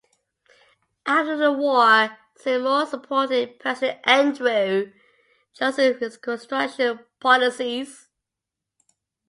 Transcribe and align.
After 1.05 1.37
the 1.37 1.51
war, 1.51 2.17
Seymour 2.35 2.87
supported 2.87 3.59
President 3.59 3.99
Andrew 4.03 4.91
Johnson's 5.53 6.01
Reconstruction 6.01 7.01
policies. 7.19 8.07